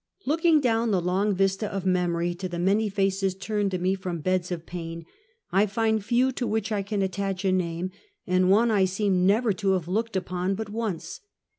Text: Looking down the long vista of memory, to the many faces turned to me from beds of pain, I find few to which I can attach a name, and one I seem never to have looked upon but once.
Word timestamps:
Looking 0.25 0.59
down 0.59 0.89
the 0.89 0.99
long 0.99 1.35
vista 1.35 1.71
of 1.71 1.85
memory, 1.85 2.33
to 2.33 2.49
the 2.49 2.57
many 2.57 2.89
faces 2.89 3.35
turned 3.35 3.69
to 3.69 3.77
me 3.77 3.93
from 3.93 4.17
beds 4.19 4.51
of 4.51 4.65
pain, 4.65 5.05
I 5.51 5.67
find 5.67 6.03
few 6.03 6.31
to 6.31 6.47
which 6.47 6.71
I 6.71 6.81
can 6.81 7.03
attach 7.03 7.45
a 7.45 7.51
name, 7.51 7.91
and 8.25 8.49
one 8.49 8.71
I 8.71 8.85
seem 8.85 9.27
never 9.27 9.53
to 9.53 9.73
have 9.73 9.87
looked 9.87 10.15
upon 10.15 10.55
but 10.55 10.69
once. 10.71 11.19